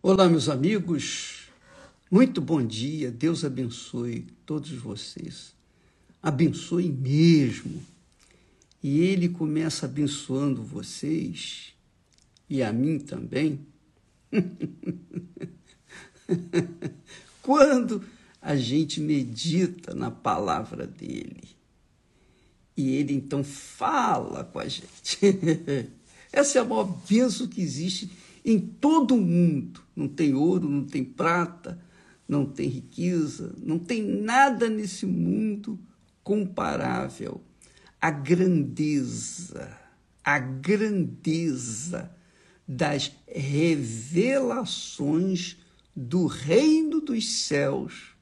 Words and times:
Olá, 0.00 0.28
meus 0.28 0.48
amigos. 0.48 1.48
Muito 2.08 2.40
bom 2.40 2.64
dia. 2.64 3.10
Deus 3.10 3.44
abençoe 3.44 4.28
todos 4.46 4.70
vocês. 4.70 5.52
Abençoe 6.22 6.88
mesmo. 6.88 7.82
E 8.80 9.00
Ele 9.00 9.28
começa 9.28 9.86
abençoando 9.86 10.62
vocês 10.62 11.74
e 12.48 12.62
a 12.62 12.72
mim 12.72 13.00
também. 13.00 13.66
Quando 17.42 18.04
a 18.40 18.54
gente 18.54 19.00
medita 19.00 19.96
na 19.96 20.12
palavra 20.12 20.86
dele 20.86 21.48
e 22.76 22.90
ele 22.90 23.14
então 23.14 23.42
fala 23.42 24.44
com 24.44 24.60
a 24.60 24.68
gente. 24.68 25.18
Essa 26.32 26.58
é 26.58 26.60
a 26.60 26.64
maior 26.64 26.84
bênção 26.84 27.48
que 27.48 27.60
existe 27.60 28.08
em 28.44 28.60
todo 28.60 29.16
o 29.16 29.20
mundo. 29.20 29.87
Não 29.98 30.06
tem 30.06 30.32
ouro, 30.32 30.70
não 30.70 30.84
tem 30.84 31.02
prata, 31.02 31.84
não 32.28 32.46
tem 32.46 32.68
riqueza, 32.68 33.52
não 33.60 33.80
tem 33.80 34.00
nada 34.00 34.70
nesse 34.70 35.04
mundo 35.04 35.76
comparável 36.22 37.42
à 38.00 38.08
grandeza, 38.08 39.76
à 40.22 40.38
grandeza 40.38 42.14
das 42.66 43.12
revelações 43.26 45.56
do 45.96 46.26
reino 46.26 47.00
dos 47.00 47.28
céus 47.28 48.14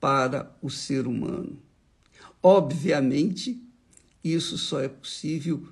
para 0.00 0.52
o 0.60 0.68
ser 0.68 1.06
humano. 1.06 1.62
Obviamente, 2.42 3.64
isso 4.24 4.58
só 4.58 4.80
é 4.80 4.88
possível 4.88 5.68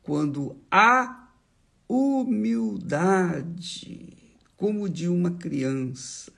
quando 0.00 0.56
há 0.70 1.28
humildade, 1.88 4.17
como 4.58 4.88
de 4.88 5.08
uma 5.08 5.30
criança 5.30 6.32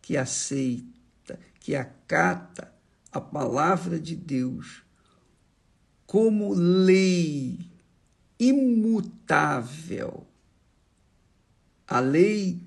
que 0.00 0.16
aceita, 0.16 1.38
que 1.60 1.76
acata 1.76 2.72
a 3.12 3.20
palavra 3.20 4.00
de 4.00 4.16
Deus 4.16 4.82
como 6.06 6.54
lei 6.54 7.70
imutável, 8.40 10.26
a 11.86 12.00
lei 12.00 12.62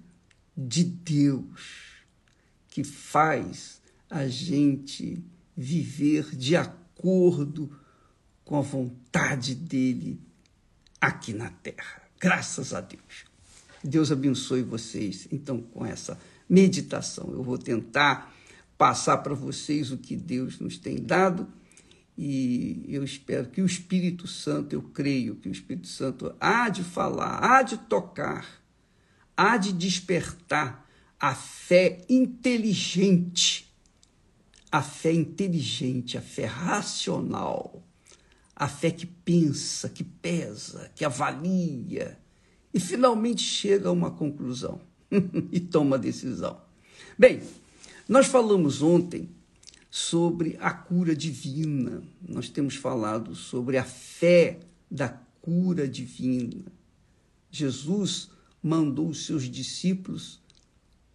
de 0.56 0.84
Deus 0.84 2.04
que 2.68 2.84
faz 2.84 3.82
a 4.08 4.28
gente 4.28 5.24
viver 5.58 6.36
de 6.36 6.56
acordo 6.56 7.76
com 8.46 8.56
a 8.56 8.62
vontade 8.62 9.56
dele 9.56 10.22
aqui 11.02 11.34
na 11.34 11.50
terra. 11.50 12.04
Graças 12.20 12.72
a 12.72 12.82
Deus. 12.82 13.29
Deus 13.84 14.12
abençoe 14.12 14.62
vocês. 14.62 15.28
Então, 15.32 15.62
com 15.62 15.86
essa 15.86 16.20
meditação, 16.50 17.32
eu 17.32 17.44
vou 17.44 17.58
tentar 17.58 18.34
passar 18.78 19.18
para 19.18 19.34
vocês 19.34 19.92
o 19.92 19.98
que 19.98 20.16
Deus 20.16 20.60
nos 20.60 20.78
tem 20.78 20.98
dado 20.98 21.48
e 22.18 22.84
eu 22.88 23.04
espero 23.04 23.48
que 23.50 23.62
o 23.62 23.66
Espírito 23.66 24.28
Santo, 24.28 24.74
eu 24.74 24.82
creio 24.82 25.36
que 25.36 25.48
o 25.48 25.52
Espírito 25.52 25.88
Santo 25.88 26.34
há 26.40 26.68
de 26.68 26.84
falar, 26.84 27.40
há 27.44 27.62
de 27.62 27.78
tocar, 27.78 28.46
há 29.38 29.56
de 29.56 29.72
despertar 29.72 30.86
a 31.20 31.34
fé 31.34 32.02
inteligente, 32.10 33.74
a 34.72 34.82
fé 34.82 35.14
inteligente, 35.14 36.18
a 36.18 36.22
fé 36.22 36.46
racional 36.46 37.84
a 38.60 38.68
fé 38.68 38.92
que 38.92 39.06
pensa, 39.06 39.88
que 39.88 40.04
pesa, 40.04 40.92
que 40.94 41.06
avalia 41.06 42.20
e 42.74 42.80
finalmente 42.80 43.42
chega 43.42 43.90
a 43.90 43.92
uma 43.92 44.12
conclusão 44.12 44.80
e 45.52 45.60
toma 45.60 45.98
decisão. 45.98 46.60
Bem, 47.18 47.42
nós 48.08 48.28
falamos 48.28 48.82
ontem 48.82 49.30
sobre 49.90 50.58
a 50.60 50.72
cura 50.72 51.16
divina, 51.16 52.04
nós 52.28 52.50
temos 52.50 52.76
falado 52.76 53.36
sobre 53.36 53.78
a 53.78 53.84
fé 53.84 54.60
da 54.90 55.10
cura 55.42 55.88
divina. 55.88 56.66
Jesus 57.50 58.30
mandou 58.62 59.10
os 59.10 59.26
seus 59.26 59.44
discípulos, 59.44 60.40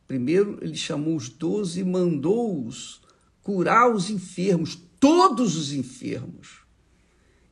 primeiro 0.09 0.59
ele 0.61 0.77
chamou 0.77 1.17
os 1.17 1.29
doze 1.29 1.81
e 1.81 1.85
mandou-os 1.85 3.01
curar 3.43 3.95
os 3.95 4.11
enfermos, 4.11 4.79
todos 4.99 5.57
os 5.57 5.73
enfermos 5.73 6.65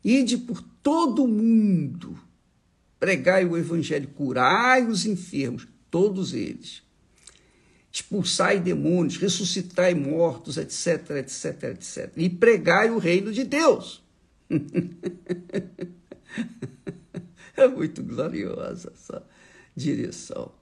Ide 0.05 0.37
por 0.37 0.61
todo 0.83 1.25
o 1.25 1.29
mundo, 1.29 2.19
pregai 3.03 3.45
o 3.45 3.59
evangelho, 3.59 4.07
curai 4.15 4.87
os 4.87 5.05
enfermos, 5.05 5.67
todos 5.91 6.33
eles. 6.35 6.85
Expulsai 7.91 8.61
demônios, 8.61 9.17
ressuscitai 9.17 9.93
mortos, 9.93 10.57
etc, 10.57 11.17
etc, 11.17 11.65
etc. 11.65 12.13
E 12.17 12.31
pregai 12.31 12.91
o 12.91 12.99
reino 12.99 13.33
de 13.33 13.43
Deus. 13.43 14.05
é 17.57 17.67
muito 17.67 18.05
gloriosa 18.05 18.93
essa 18.95 19.27
direção. 19.75 20.53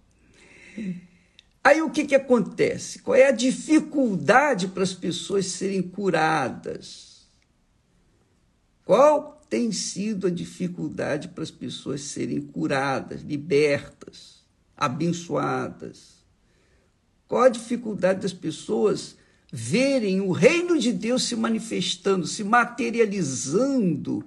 Aí 1.62 1.82
o 1.82 1.90
que, 1.90 2.06
que 2.06 2.14
acontece? 2.14 3.00
Qual 3.00 3.14
é 3.14 3.26
a 3.26 3.32
dificuldade 3.32 4.68
para 4.68 4.82
as 4.82 4.94
pessoas 4.94 5.44
serem 5.44 5.82
curadas? 5.82 7.28
Qual 8.86 9.39
tem 9.50 9.72
sido 9.72 10.28
a 10.28 10.30
dificuldade 10.30 11.28
para 11.28 11.42
as 11.42 11.50
pessoas 11.50 12.02
serem 12.02 12.40
curadas, 12.40 13.20
libertas, 13.22 14.44
abençoadas? 14.76 16.20
Qual 17.26 17.42
a 17.42 17.48
dificuldade 17.48 18.20
das 18.20 18.32
pessoas 18.32 19.16
verem 19.52 20.20
o 20.20 20.30
reino 20.30 20.78
de 20.78 20.92
Deus 20.92 21.24
se 21.24 21.34
manifestando, 21.34 22.28
se 22.28 22.44
materializando 22.44 24.24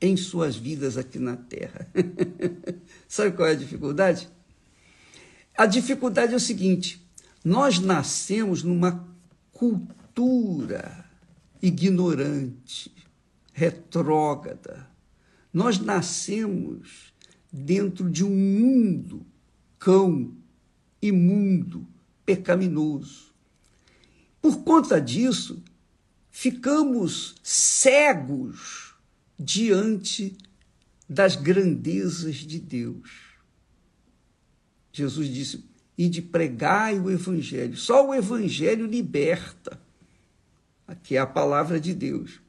em 0.00 0.16
suas 0.16 0.54
vidas 0.54 0.96
aqui 0.96 1.18
na 1.18 1.36
terra? 1.36 1.88
Sabe 3.08 3.36
qual 3.36 3.48
é 3.48 3.52
a 3.52 3.56
dificuldade? 3.56 4.28
A 5.58 5.66
dificuldade 5.66 6.34
é 6.34 6.36
o 6.36 6.40
seguinte: 6.40 7.04
nós 7.44 7.80
nascemos 7.80 8.62
numa 8.62 9.08
cultura 9.52 11.04
ignorante, 11.60 12.92
retrógrada. 13.52 14.88
Nós 15.52 15.78
nascemos 15.78 17.12
dentro 17.52 18.10
de 18.10 18.24
um 18.24 18.30
mundo 18.30 19.26
cão, 19.78 20.34
imundo, 21.00 21.86
pecaminoso. 22.24 23.32
Por 24.40 24.64
conta 24.64 25.00
disso, 25.00 25.62
ficamos 26.30 27.34
cegos 27.42 28.94
diante 29.38 30.36
das 31.08 31.36
grandezas 31.36 32.36
de 32.36 32.58
Deus. 32.58 33.10
Jesus 34.92 35.28
disse: 35.28 35.64
e 35.96 36.08
de 36.08 36.22
pregai 36.22 36.98
o 36.98 37.10
Evangelho. 37.10 37.76
Só 37.76 38.08
o 38.08 38.14
Evangelho 38.14 38.86
liberta, 38.86 39.80
que 41.02 41.16
é 41.16 41.20
a 41.20 41.26
palavra 41.26 41.80
de 41.80 41.94
Deus. 41.94 42.40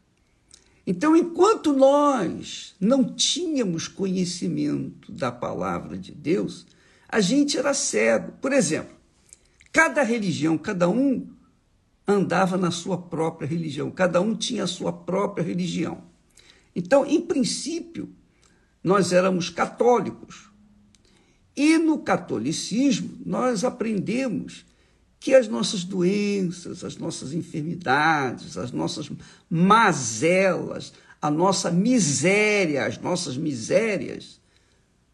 Então, 0.86 1.16
enquanto 1.16 1.72
nós 1.72 2.76
não 2.80 3.04
tínhamos 3.04 3.88
conhecimento 3.88 5.12
da 5.12 5.32
palavra 5.32 5.98
de 5.98 6.12
Deus, 6.12 6.66
a 7.08 7.22
gente 7.22 7.58
era 7.58 7.74
cego. 7.74 8.34
Por 8.42 8.52
exemplo, 8.52 8.94
cada 9.72 10.04
religião, 10.04 10.58
cada 10.58 10.90
um 10.90 11.28
andava 12.06 12.58
na 12.58 12.70
sua 12.70 12.98
própria 12.98 13.48
religião, 13.48 13.90
cada 13.90 14.20
um 14.20 14.36
tinha 14.36 14.66
a 14.66 14.68
sua 14.68 14.92
própria 14.92 15.44
religião. 15.44 16.04
Então, 16.76 17.06
em 17.06 17.22
princípio, 17.22 18.10
nós 18.84 19.14
éramos 19.14 19.50
católicos. 19.50 20.50
E 21.56 21.78
no 21.78 22.00
catolicismo, 22.00 23.18
nós 23.26 23.64
aprendemos 23.64 24.66
que 25.24 25.34
as 25.34 25.48
nossas 25.48 25.86
doenças, 25.86 26.84
as 26.84 26.98
nossas 26.98 27.32
enfermidades, 27.32 28.58
as 28.58 28.74
nossas 28.74 29.10
mazelas, 29.50 30.92
a 31.22 31.32
nossa 31.32 31.72
miséria, 31.72 32.86
as 32.86 32.98
nossas 32.98 33.38
misérias, 33.38 34.42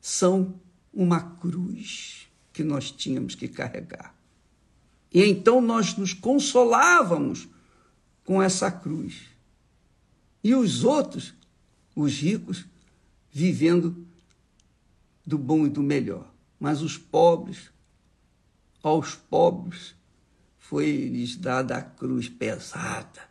são 0.02 0.60
uma 0.92 1.22
cruz 1.22 2.28
que 2.52 2.64
nós 2.64 2.90
tínhamos 2.90 3.36
que 3.36 3.48
carregar. 3.48 4.16
E 5.14 5.24
então 5.24 5.62
nós 5.62 5.96
nos 5.96 6.12
consolávamos 6.12 7.48
com 8.26 8.42
essa 8.42 8.72
cruz. 8.72 9.28
E 10.44 10.56
os 10.56 10.84
outros, 10.84 11.36
os 11.96 12.18
ricos, 12.18 12.66
vivendo 13.32 14.08
do 15.24 15.38
bom 15.38 15.68
e 15.68 15.70
do 15.70 15.84
melhor. 15.84 16.34
Mas 16.60 16.82
os 16.82 16.98
pobres, 16.98 17.70
aos 18.82 19.14
pobres, 19.14 19.99
foi-lhes 20.70 21.36
dada 21.36 21.78
a 21.78 21.82
cruz 21.82 22.30
pesada. 22.30 23.28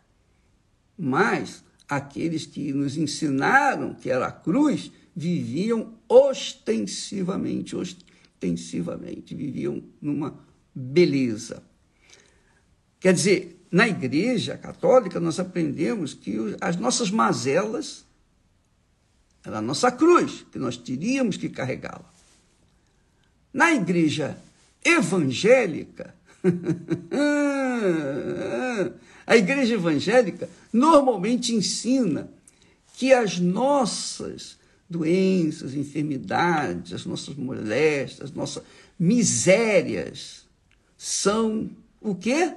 Mas 0.97 1.63
aqueles 1.87 2.45
que 2.45 2.73
nos 2.73 2.97
ensinaram 2.97 3.93
que 3.93 4.09
era 4.09 4.27
a 4.27 4.31
cruz 4.31 4.91
viviam 5.15 5.93
ostensivamente, 6.09 7.77
ostensivamente, 7.77 9.33
viviam 9.33 9.81
numa 10.01 10.37
beleza. 10.75 11.63
Quer 12.99 13.13
dizer, 13.13 13.65
na 13.71 13.87
igreja 13.87 14.57
católica 14.57 15.17
nós 15.17 15.39
aprendemos 15.39 16.13
que 16.13 16.35
as 16.59 16.75
nossas 16.75 17.09
mazelas 17.09 18.05
era 19.45 19.59
a 19.59 19.61
nossa 19.61 19.89
cruz, 19.93 20.45
que 20.51 20.59
nós 20.59 20.75
teríamos 20.75 21.37
que 21.37 21.47
carregá-la. 21.47 22.13
Na 23.53 23.71
igreja 23.71 24.37
evangélica, 24.83 26.18
a 29.25 29.37
igreja 29.37 29.75
evangélica 29.75 30.49
normalmente 30.71 31.53
ensina 31.53 32.31
que 32.95 33.13
as 33.13 33.39
nossas 33.39 34.57
doenças, 34.89 35.75
enfermidades, 35.75 36.93
as 36.93 37.05
nossas 37.05 37.35
moléstias, 37.35 38.29
as 38.29 38.35
nossas 38.35 38.63
misérias 38.97 40.47
são 40.97 41.69
o 42.01 42.15
quê? 42.15 42.53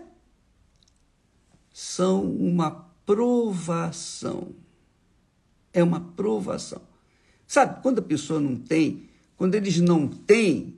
São 1.73 2.25
uma 2.25 2.71
provação. 3.07 4.49
É 5.73 5.83
uma 5.83 6.01
provação. 6.01 6.83
Sabe, 7.47 7.83
quando 7.83 7.99
a 7.99 8.03
pessoa 8.03 8.41
não 8.41 8.57
tem, 8.57 9.09
quando 9.37 9.55
eles 9.55 9.79
não 9.79 10.09
têm 10.09 10.75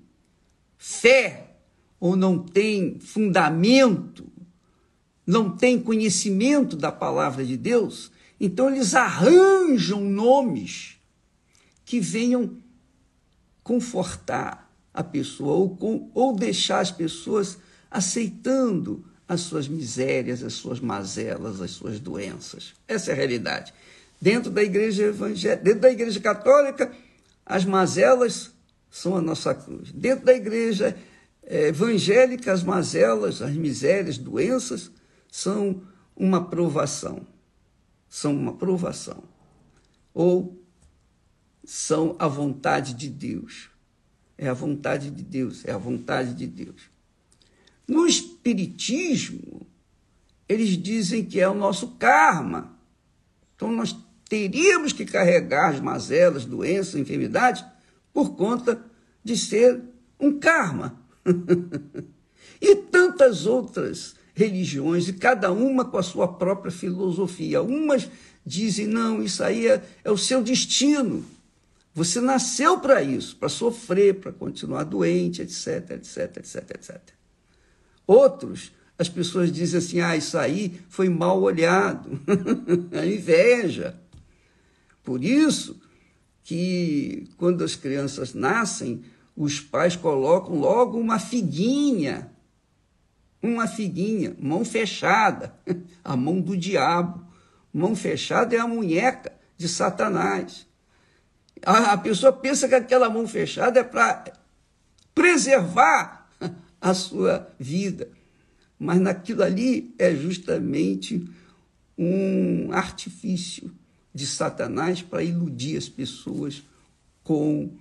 fé 0.76 1.43
ou 2.04 2.16
não 2.16 2.38
têm 2.38 2.98
fundamento, 3.00 4.30
não 5.26 5.48
têm 5.56 5.80
conhecimento 5.80 6.76
da 6.76 6.92
palavra 6.92 7.42
de 7.42 7.56
Deus, 7.56 8.12
então 8.38 8.68
eles 8.68 8.94
arranjam 8.94 10.02
nomes 10.02 10.98
que 11.82 12.00
venham 12.00 12.58
confortar 13.62 14.70
a 14.92 15.02
pessoa 15.02 15.54
ou, 15.54 15.74
com, 15.74 16.10
ou 16.12 16.36
deixar 16.36 16.80
as 16.80 16.90
pessoas 16.90 17.56
aceitando 17.90 19.02
as 19.26 19.40
suas 19.40 19.66
misérias, 19.66 20.42
as 20.42 20.52
suas 20.52 20.80
mazelas, 20.80 21.58
as 21.62 21.70
suas 21.70 21.98
doenças. 21.98 22.74
Essa 22.86 23.12
é 23.12 23.14
a 23.14 23.16
realidade. 23.16 23.72
Dentro 24.20 24.50
da 24.50 24.62
igreja 24.62 25.04
evangélica, 25.04 25.64
dentro 25.64 25.80
da 25.80 25.90
igreja 25.90 26.20
católica, 26.20 26.92
as 27.46 27.64
mazelas 27.64 28.50
são 28.90 29.16
a 29.16 29.22
nossa 29.22 29.54
cruz. 29.54 29.90
Dentro 29.90 30.26
da 30.26 30.34
igreja 30.34 30.94
evangélica, 31.48 32.52
as 32.52 32.62
mazelas, 32.62 33.42
as 33.42 33.54
misérias, 33.54 34.18
doenças 34.18 34.90
são 35.30 35.82
uma 36.16 36.48
provação 36.48 37.26
são 38.14 38.32
uma 38.32 38.54
provação 38.54 39.24
ou 40.14 40.64
são 41.64 42.14
a 42.16 42.28
vontade 42.28 42.94
de 42.94 43.08
Deus. 43.08 43.70
É 44.38 44.48
a 44.48 44.54
vontade 44.54 45.10
de 45.10 45.24
Deus, 45.24 45.64
é 45.64 45.72
a 45.72 45.78
vontade 45.78 46.32
de 46.34 46.46
Deus. 46.46 46.82
No 47.88 48.06
Espiritismo, 48.06 49.66
eles 50.48 50.80
dizem 50.80 51.24
que 51.24 51.40
é 51.40 51.48
o 51.48 51.54
nosso 51.54 51.96
karma. 51.96 52.78
Então, 53.56 53.72
nós 53.72 53.96
teríamos 54.28 54.92
que 54.92 55.04
carregar 55.04 55.70
as 55.70 55.80
mazelas, 55.80 56.44
doenças, 56.44 56.94
enfermidades, 56.94 57.64
por 58.12 58.36
conta 58.36 58.80
de 59.24 59.36
ser 59.36 59.82
um 60.20 60.38
karma. 60.38 61.02
e 62.60 62.76
tantas 62.76 63.46
outras 63.46 64.14
religiões, 64.34 65.08
e 65.08 65.12
cada 65.12 65.52
uma 65.52 65.84
com 65.84 65.96
a 65.96 66.02
sua 66.02 66.28
própria 66.28 66.72
filosofia. 66.72 67.62
Umas 67.62 68.08
dizem, 68.44 68.86
não, 68.86 69.22
isso 69.22 69.42
aí 69.42 69.66
é, 69.66 69.82
é 70.02 70.10
o 70.10 70.18
seu 70.18 70.42
destino. 70.42 71.24
Você 71.94 72.20
nasceu 72.20 72.78
para 72.80 73.02
isso, 73.02 73.36
para 73.36 73.48
sofrer, 73.48 74.16
para 74.16 74.32
continuar 74.32 74.84
doente, 74.84 75.40
etc, 75.42 75.92
etc, 75.92 76.36
etc, 76.38 76.70
etc. 76.70 77.00
Outros, 78.06 78.72
as 78.98 79.08
pessoas 79.08 79.50
dizem 79.52 79.78
assim, 79.78 80.00
ah, 80.00 80.16
isso 80.16 80.36
aí 80.36 80.80
foi 80.88 81.08
mal 81.08 81.40
olhado, 81.40 82.20
a 82.92 83.06
inveja. 83.06 83.94
Por 85.04 85.22
isso 85.22 85.80
que 86.42 87.28
quando 87.36 87.62
as 87.62 87.76
crianças 87.76 88.34
nascem, 88.34 89.02
os 89.36 89.60
pais 89.60 89.96
colocam 89.96 90.54
logo 90.56 90.98
uma 90.98 91.18
figuinha 91.18 92.30
uma 93.44 93.68
figuinha, 93.68 94.34
mão 94.40 94.64
fechada, 94.64 95.54
a 96.02 96.16
mão 96.16 96.40
do 96.40 96.56
diabo. 96.56 97.22
Mão 97.72 97.94
fechada 97.94 98.56
é 98.56 98.58
a 98.58 98.66
munheca 98.66 99.32
de 99.56 99.68
Satanás. 99.68 100.66
A, 101.62 101.96
pessoa 101.98 102.32
pensa 102.32 102.68
que 102.68 102.74
aquela 102.74 103.10
mão 103.10 103.26
fechada 103.26 103.80
é 103.80 103.84
para 103.84 104.32
preservar 105.14 106.28
a 106.80 106.94
sua 106.94 107.50
vida. 107.58 108.08
Mas 108.78 109.00
naquilo 109.00 109.42
ali 109.42 109.94
é 109.98 110.14
justamente 110.14 111.28
um 111.98 112.72
artifício 112.72 113.72
de 114.14 114.26
Satanás 114.26 115.02
para 115.02 115.22
iludir 115.22 115.76
as 115.76 115.88
pessoas 115.88 116.62
com 117.22 117.76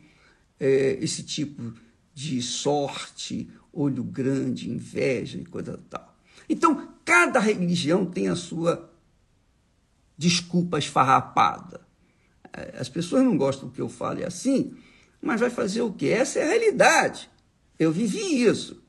é, 0.63 0.97
esse 1.01 1.23
tipo 1.23 1.73
de 2.13 2.41
sorte 2.41 3.49
olho 3.73 4.01
grande, 4.01 4.69
inveja 4.69 5.37
e 5.37 5.43
coisa 5.45 5.77
tal. 5.89 6.15
Então, 6.47 6.89
cada 7.03 7.37
religião 7.39 8.05
tem 8.05 8.29
a 8.29 8.35
sua 8.35 8.89
desculpa 10.17 10.79
esfarrapada. 10.79 11.81
É, 12.53 12.77
as 12.79 12.87
pessoas 12.87 13.23
não 13.23 13.35
gostam 13.35 13.69
que 13.69 13.81
eu 13.81 13.89
fale 13.89 14.23
assim, 14.23 14.73
mas 15.21 15.41
vai 15.41 15.49
fazer 15.49 15.81
o 15.81 15.91
quê? 15.91 16.07
Essa 16.07 16.39
é 16.39 16.43
a 16.43 16.47
realidade. 16.47 17.29
Eu 17.77 17.91
vivi 17.91 18.43
isso. 18.43 18.81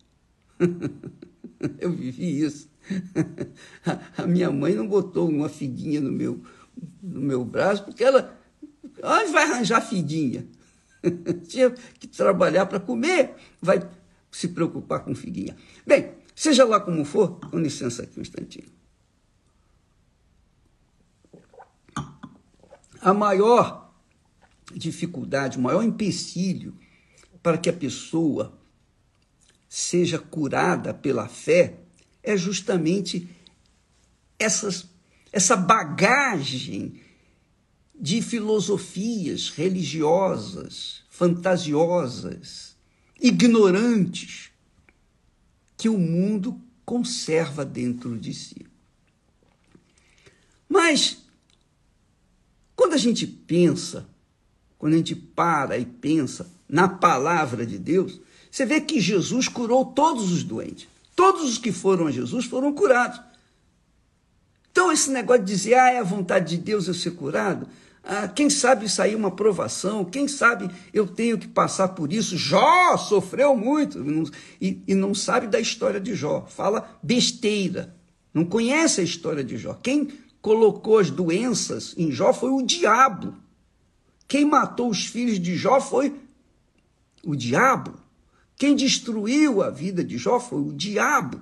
eu 1.80 1.90
vivi 1.90 2.40
isso. 2.40 2.70
a 4.16 4.26
minha 4.26 4.50
mãe 4.52 4.74
não 4.74 4.86
botou 4.86 5.28
uma 5.28 5.48
figuinha 5.48 6.00
no 6.00 6.12
meu, 6.12 6.40
no 7.02 7.20
meu 7.20 7.44
braço, 7.44 7.82
porque 7.82 8.04
ela. 8.04 8.38
Onde 9.02 9.32
vai 9.32 9.44
arranjar 9.44 9.80
figuinha? 9.80 10.46
Tinha 11.48 11.70
que 11.70 12.06
trabalhar 12.06 12.66
para 12.66 12.80
comer, 12.80 13.34
vai 13.60 13.88
se 14.30 14.48
preocupar 14.48 15.04
com 15.04 15.14
figuinha. 15.14 15.56
Bem, 15.86 16.12
seja 16.34 16.64
lá 16.64 16.80
como 16.80 17.04
for, 17.04 17.38
com 17.50 17.58
licença 17.58 18.02
aqui 18.02 18.18
um 18.18 18.22
instantinho. 18.22 18.72
A 23.00 23.12
maior 23.12 23.94
dificuldade, 24.74 25.58
o 25.58 25.60
maior 25.60 25.82
empecilho 25.82 26.74
para 27.42 27.58
que 27.58 27.68
a 27.68 27.72
pessoa 27.72 28.58
seja 29.68 30.18
curada 30.18 30.94
pela 30.94 31.28
fé 31.28 31.80
é 32.22 32.36
justamente 32.36 33.28
essas, 34.38 34.88
essa 35.30 35.56
bagagem 35.56 37.00
de 37.98 38.20
filosofias 38.20 39.50
religiosas, 39.50 41.02
fantasiosas, 41.08 42.76
ignorantes 43.20 44.50
que 45.76 45.88
o 45.88 45.98
mundo 45.98 46.60
conserva 46.84 47.64
dentro 47.64 48.18
de 48.18 48.34
si. 48.34 48.66
Mas, 50.68 51.18
quando 52.74 52.94
a 52.94 52.98
gente 52.98 53.26
pensa, 53.26 54.06
quando 54.76 54.94
a 54.94 54.96
gente 54.96 55.14
para 55.14 55.78
e 55.78 55.86
pensa 55.86 56.50
na 56.68 56.88
palavra 56.88 57.64
de 57.64 57.78
Deus, 57.78 58.20
você 58.50 58.66
vê 58.66 58.80
que 58.80 59.00
Jesus 59.00 59.48
curou 59.48 59.86
todos 59.86 60.32
os 60.32 60.42
doentes. 60.42 60.88
Todos 61.14 61.44
os 61.44 61.58
que 61.58 61.70
foram 61.70 62.06
a 62.06 62.10
Jesus 62.10 62.44
foram 62.44 62.72
curados. 62.72 63.20
Então, 64.70 64.90
esse 64.90 65.10
negócio 65.10 65.44
de 65.44 65.52
dizer, 65.52 65.74
ah, 65.74 65.90
é 65.90 65.98
a 66.00 66.04
vontade 66.04 66.56
de 66.56 66.62
Deus 66.62 66.88
eu 66.88 66.94
ser 66.94 67.12
curado, 67.12 67.68
ah, 68.06 68.28
quem 68.28 68.50
sabe 68.50 68.86
sair 68.86 69.14
uma 69.14 69.30
provação, 69.30 70.04
quem 70.04 70.28
sabe 70.28 70.70
eu 70.92 71.06
tenho 71.06 71.38
que 71.38 71.48
passar 71.48 71.88
por 71.88 72.12
isso. 72.12 72.36
Jó 72.36 72.98
sofreu 72.98 73.56
muito 73.56 73.98
e, 74.60 74.82
e 74.86 74.94
não 74.94 75.14
sabe 75.14 75.46
da 75.46 75.58
história 75.58 75.98
de 75.98 76.14
Jó, 76.14 76.44
fala 76.46 76.98
besteira, 77.02 77.96
não 78.32 78.44
conhece 78.44 79.00
a 79.00 79.04
história 79.04 79.42
de 79.42 79.56
Jó. 79.56 79.72
Quem 79.74 80.08
colocou 80.42 80.98
as 80.98 81.10
doenças 81.10 81.94
em 81.96 82.12
Jó 82.12 82.34
foi 82.34 82.50
o 82.50 82.60
diabo. 82.60 83.34
Quem 84.28 84.44
matou 84.44 84.90
os 84.90 85.06
filhos 85.06 85.40
de 85.40 85.56
Jó 85.56 85.80
foi 85.80 86.14
o 87.24 87.34
diabo. 87.34 87.94
Quem 88.56 88.76
destruiu 88.76 89.62
a 89.62 89.70
vida 89.70 90.04
de 90.04 90.18
Jó 90.18 90.38
foi 90.38 90.60
o 90.60 90.72
diabo. 90.72 91.40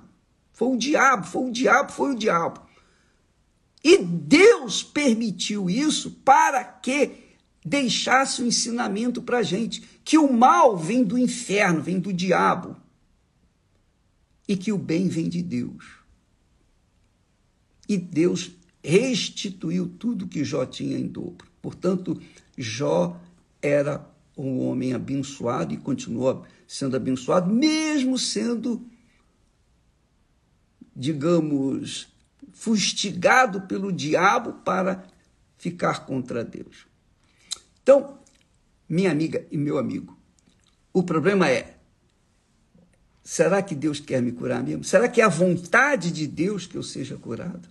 Foi 0.53 0.69
o 0.69 0.77
diabo, 0.77 1.25
foi 1.25 1.49
o 1.49 1.51
diabo, 1.51 1.91
foi 1.91 2.11
o 2.11 2.15
diabo. 2.15 2.61
E 3.83 3.97
Deus 3.97 4.81
permitiu 4.81 5.69
isso 5.69 6.11
para 6.23 6.63
que 6.63 7.23
deixasse 7.65 8.41
o 8.41 8.45
ensinamento 8.45 9.21
para 9.21 9.39
a 9.39 9.43
gente 9.43 9.81
que 10.03 10.17
o 10.17 10.31
mal 10.31 10.77
vem 10.77 11.03
do 11.03 11.17
inferno, 11.17 11.81
vem 11.81 11.99
do 11.99 12.13
diabo, 12.13 12.75
e 14.47 14.55
que 14.55 14.71
o 14.71 14.77
bem 14.77 15.07
vem 15.07 15.29
de 15.29 15.41
Deus. 15.41 15.85
E 17.87 17.97
Deus 17.97 18.51
restituiu 18.83 19.87
tudo 19.87 20.27
que 20.27 20.43
Jó 20.43 20.65
tinha 20.65 20.97
em 20.97 21.07
dobro. 21.07 21.47
Portanto, 21.61 22.21
Jó 22.57 23.19
era 23.61 24.05
um 24.37 24.59
homem 24.67 24.93
abençoado 24.93 25.73
e 25.73 25.77
continua 25.77 26.43
sendo 26.67 26.97
abençoado, 26.97 27.53
mesmo 27.53 28.17
sendo, 28.17 28.85
digamos, 30.95 32.12
fustigado 32.51 33.61
pelo 33.61 33.91
diabo 33.91 34.53
para 34.63 35.03
ficar 35.57 36.05
contra 36.05 36.43
Deus. 36.43 36.85
Então, 37.81 38.19
minha 38.87 39.11
amiga 39.11 39.45
e 39.51 39.57
meu 39.57 39.77
amigo, 39.77 40.17
o 40.91 41.03
problema 41.03 41.49
é: 41.49 41.77
será 43.23 43.61
que 43.61 43.75
Deus 43.75 43.99
quer 43.99 44.21
me 44.21 44.31
curar 44.31 44.63
mesmo? 44.63 44.83
Será 44.83 45.07
que 45.07 45.21
é 45.21 45.23
a 45.23 45.29
vontade 45.29 46.11
de 46.11 46.27
Deus 46.27 46.67
que 46.67 46.77
eu 46.77 46.83
seja 46.83 47.17
curado? 47.17 47.67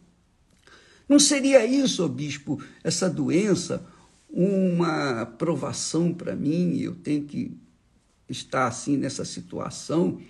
Não 1.08 1.18
seria 1.18 1.64
isso, 1.66 2.08
bispo, 2.08 2.62
essa 2.82 3.10
doença, 3.10 3.84
uma 4.30 5.26
provação 5.26 6.14
para 6.14 6.34
mim? 6.34 6.78
Eu 6.78 6.94
tenho 6.94 7.24
que 7.24 7.54
estar 8.28 8.66
assim 8.66 8.96
nessa 8.96 9.24
situação 9.24 10.20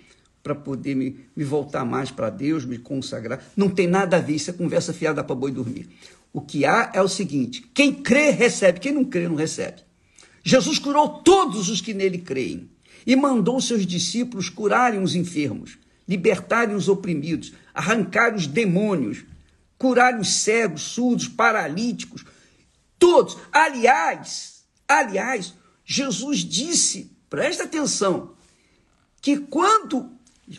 para 0.43 0.53
poder 0.53 0.93
me, 0.93 1.25
me 1.33 1.43
voltar 1.45 1.85
mais 1.85 2.11
para 2.11 2.29
Deus, 2.29 2.65
me 2.65 2.77
consagrar. 2.77 3.41
Não 3.55 3.69
tem 3.69 3.87
nada 3.87 4.17
a 4.17 4.19
ver, 4.19 4.35
isso 4.35 4.49
é 4.49 4.53
conversa 4.53 4.93
fiada 4.93 5.23
para 5.23 5.35
boi 5.35 5.51
dormir. 5.51 5.87
O 6.33 6.41
que 6.41 6.65
há 6.65 6.91
é 6.93 7.01
o 7.01 7.07
seguinte: 7.07 7.63
quem 7.73 7.93
crê, 7.93 8.29
recebe, 8.29 8.81
quem 8.81 8.91
não 8.91 9.05
crê, 9.05 9.27
não 9.29 9.35
recebe. 9.35 9.81
Jesus 10.43 10.77
curou 10.77 11.21
todos 11.21 11.69
os 11.69 11.79
que 11.79 11.93
nele 11.93 12.17
creem 12.17 12.69
e 13.05 13.15
mandou 13.15 13.61
seus 13.61 13.85
discípulos 13.85 14.49
curarem 14.49 15.01
os 15.01 15.15
enfermos, 15.15 15.77
libertarem 16.05 16.75
os 16.75 16.89
oprimidos, 16.89 17.53
arrancarem 17.73 18.35
os 18.35 18.45
demônios, 18.45 19.23
curarem 19.77 20.19
os 20.19 20.33
cegos, 20.33 20.81
surdos, 20.81 21.29
paralíticos, 21.29 22.25
todos. 22.99 23.37
Aliás, 23.51 24.63
aliás, 24.87 25.53
Jesus 25.85 26.39
disse, 26.39 27.11
presta 27.29 27.63
atenção, 27.63 28.33
que 29.21 29.37
quando, 29.37 30.11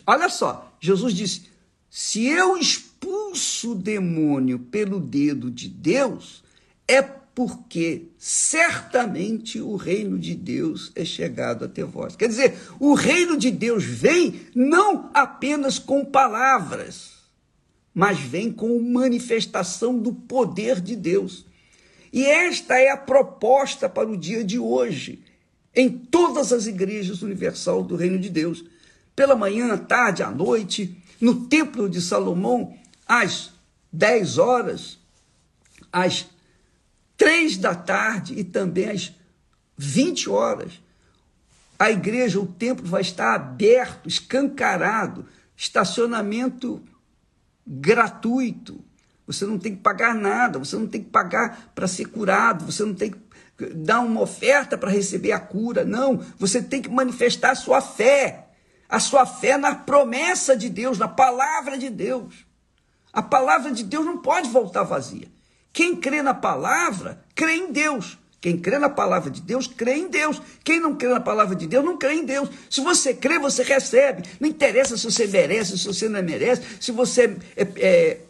olha 0.05 0.29
só, 0.29 0.75
Jesus 0.79 1.13
disse: 1.13 1.43
se 1.89 2.25
eu 2.25 2.57
expulso 2.57 3.71
o 3.71 3.75
demônio 3.75 4.59
pelo 4.59 4.99
dedo 4.99 5.49
de 5.49 5.69
Deus, 5.69 6.43
é 6.87 7.01
porque 7.01 8.07
certamente 8.17 9.59
o 9.59 9.75
reino 9.75 10.17
de 10.17 10.33
Deus 10.33 10.91
é 10.95 11.03
chegado 11.03 11.65
até 11.65 11.83
vós. 11.83 12.15
Quer 12.15 12.29
dizer, 12.29 12.57
o 12.79 12.93
reino 12.93 13.37
de 13.37 13.51
Deus 13.51 13.83
vem 13.83 14.41
não 14.55 15.09
apenas 15.13 15.77
com 15.77 16.05
palavras, 16.05 17.11
mas 17.93 18.17
vem 18.19 18.51
com 18.51 18.79
manifestação 18.79 19.99
do 19.99 20.13
poder 20.13 20.79
de 20.79 20.95
Deus. 20.95 21.45
E 22.11 22.25
esta 22.25 22.77
é 22.77 22.89
a 22.89 22.97
proposta 22.97 23.89
para 23.89 24.09
o 24.09 24.15
dia 24.15 24.41
de 24.41 24.57
hoje, 24.57 25.21
em 25.75 25.89
todas 25.89 26.53
as 26.53 26.67
igrejas 26.67 27.21
universal 27.21 27.83
do 27.83 27.97
reino 27.97 28.17
de 28.17 28.29
Deus. 28.29 28.63
Pela 29.15 29.35
manhã, 29.35 29.77
tarde, 29.77 30.23
à 30.23 30.29
noite, 30.29 31.01
no 31.21 31.47
templo 31.47 31.89
de 31.89 32.01
Salomão, 32.01 32.75
às 33.07 33.51
10 33.91 34.37
horas, 34.37 34.99
às 35.91 36.27
três 37.17 37.57
da 37.57 37.73
tarde 37.73 38.37
e 38.37 38.43
também 38.43 38.89
às 38.89 39.13
20 39.77 40.29
horas. 40.29 40.73
A 41.77 41.91
igreja, 41.91 42.39
o 42.39 42.47
templo 42.47 42.85
vai 42.85 43.01
estar 43.01 43.33
aberto, 43.33 44.07
escancarado, 44.07 45.25
estacionamento 45.55 46.81
gratuito. 47.65 48.83
Você 49.27 49.45
não 49.45 49.57
tem 49.57 49.75
que 49.75 49.81
pagar 49.81 50.13
nada, 50.13 50.59
você 50.59 50.75
não 50.75 50.87
tem 50.87 51.01
que 51.01 51.09
pagar 51.09 51.71
para 51.73 51.87
ser 51.87 52.05
curado, 52.05 52.65
você 52.65 52.83
não 52.83 52.93
tem 52.93 53.11
que 53.11 53.65
dar 53.73 54.01
uma 54.01 54.21
oferta 54.21 54.77
para 54.77 54.91
receber 54.91 55.31
a 55.31 55.39
cura. 55.39 55.83
Não, 55.83 56.17
você 56.37 56.61
tem 56.61 56.81
que 56.81 56.89
manifestar 56.89 57.55
sua 57.55 57.81
fé. 57.81 58.44
A 58.87 58.99
sua 58.99 59.25
fé 59.25 59.57
na 59.57 59.75
promessa 59.75 60.55
de 60.55 60.69
Deus, 60.69 60.97
na 60.97 61.07
palavra 61.07 61.77
de 61.77 61.89
Deus. 61.89 62.45
A 63.11 63.21
palavra 63.21 63.71
de 63.71 63.83
Deus 63.83 64.05
não 64.05 64.17
pode 64.17 64.49
voltar 64.49 64.83
vazia. 64.83 65.27
Quem 65.71 65.95
crê 65.95 66.21
na 66.21 66.33
palavra, 66.33 67.23
crê 67.33 67.55
em 67.55 67.71
Deus. 67.71 68.17
Quem 68.45 68.57
crê 68.57 68.77
na 68.77 68.89
palavra 68.89 69.31
de 69.31 69.41
Deus, 69.41 69.65
crê 69.65 69.95
em 69.95 70.07
Deus. 70.07 70.39
Quem 70.63 70.79
não 70.79 70.95
crê 70.95 71.09
na 71.09 71.19
palavra 71.19 71.55
de 71.55 71.65
Deus, 71.65 71.83
não 71.83 71.97
crê 71.97 72.13
em 72.13 72.25
Deus. 72.25 72.47
Se 72.69 72.79
você 72.79 73.13
crê, 73.13 73.39
você 73.39 73.63
recebe. 73.63 74.23
Não 74.39 74.47
interessa 74.47 74.95
se 74.95 75.03
você 75.03 75.25
merece, 75.25 75.77
se 75.77 75.87
você 75.87 76.07
não 76.07 76.21
merece, 76.21 76.61
se 76.79 76.91
você 76.91 77.37
é, 77.57 77.67
é, 77.77 78.21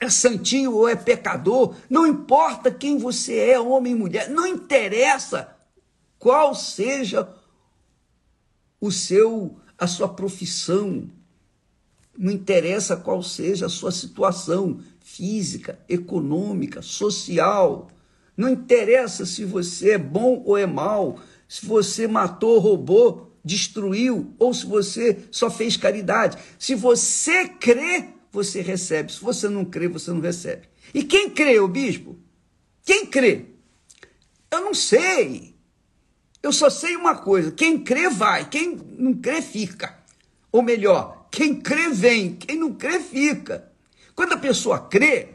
é 0.00 0.10
santinho 0.10 0.74
ou 0.74 0.88
é 0.88 0.96
pecador. 0.96 1.76
Não 1.88 2.04
importa 2.04 2.70
quem 2.70 2.98
você 2.98 3.38
é, 3.50 3.60
homem 3.60 3.94
mulher. 3.94 4.28
Não 4.28 4.44
interessa 4.44 5.54
qual 6.18 6.54
seja 6.54 7.28
o 8.80 8.90
seu, 8.90 9.56
a 9.78 9.86
sua 9.86 10.08
profissão. 10.08 11.08
Não 12.16 12.32
interessa 12.32 12.96
qual 12.96 13.22
seja 13.22 13.66
a 13.66 13.70
sua 13.70 13.90
situação 13.90 14.80
física, 15.00 15.78
econômica, 15.88 16.80
social. 16.80 17.90
Não 18.36 18.48
interessa 18.48 19.26
se 19.26 19.44
você 19.44 19.92
é 19.92 19.98
bom 19.98 20.42
ou 20.44 20.56
é 20.56 20.66
mal, 20.66 21.18
se 21.48 21.66
você 21.66 22.08
matou, 22.08 22.58
roubou, 22.58 23.32
destruiu, 23.44 24.32
ou 24.38 24.54
se 24.54 24.66
você 24.66 25.18
só 25.30 25.50
fez 25.50 25.76
caridade. 25.76 26.38
Se 26.58 26.74
você 26.74 27.48
crê, 27.48 28.08
você 28.32 28.60
recebe. 28.60 29.12
Se 29.12 29.20
você 29.20 29.48
não 29.48 29.64
crê, 29.64 29.86
você 29.86 30.10
não 30.10 30.20
recebe. 30.20 30.68
E 30.92 31.02
quem 31.02 31.30
crê, 31.30 31.58
o 31.60 31.68
bispo? 31.68 32.16
Quem 32.84 33.06
crê? 33.06 33.46
Eu 34.50 34.60
não 34.60 34.74
sei. 34.74 35.53
Eu 36.44 36.52
só 36.52 36.68
sei 36.68 36.94
uma 36.94 37.16
coisa: 37.16 37.50
quem 37.50 37.78
crê, 37.78 38.10
vai. 38.10 38.46
Quem 38.46 38.78
não 38.98 39.14
crê, 39.14 39.40
fica. 39.40 39.96
Ou 40.52 40.60
melhor, 40.60 41.26
quem 41.30 41.54
crê, 41.58 41.88
vem. 41.88 42.34
Quem 42.34 42.58
não 42.58 42.74
crê, 42.74 43.00
fica. 43.00 43.72
Quando 44.14 44.34
a 44.34 44.36
pessoa 44.36 44.78
crê, 44.78 45.30